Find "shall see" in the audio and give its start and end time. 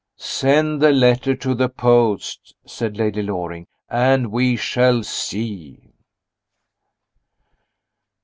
4.55-5.93